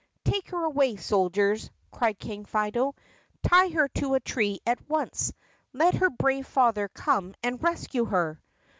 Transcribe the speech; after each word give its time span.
"Take 0.25 0.49
her 0.49 0.63
away, 0.63 0.95
soldiers!" 0.95 1.69
cried 1.91 2.17
King 2.17 2.45
Fido. 2.45 2.95
"Tie 3.43 3.67
her 3.69 3.87
to 3.89 4.15
a 4.15 4.19
tree 4.19 4.59
at 4.65 4.79
once! 4.89 5.31
Let 5.73 5.93
her 5.93 6.09
brave 6.09 6.47
father 6.47 6.87
come 6.89 7.35
and 7.43 7.61
rescue 7.61 8.05
her!" 8.05 8.41